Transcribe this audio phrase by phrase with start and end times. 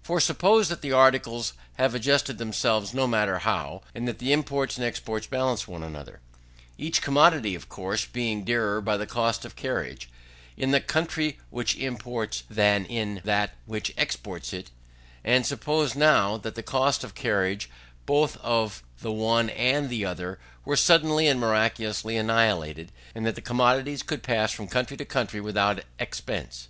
[0.00, 4.76] For suppose that the prices have adjusted themselves, no matter how, and that the imports
[4.76, 6.20] and exports balance one another,
[6.78, 10.08] each commodity, of course, being dearer by the cost of carriage,
[10.56, 14.70] in the country which imports than in that which exports it:
[15.24, 17.68] and suppose now that the cost of carriage,
[18.06, 23.34] both of the one and of the other, were suddenly and miraculously annihilated, and that
[23.34, 26.68] the commodities could pass from country to country without expense.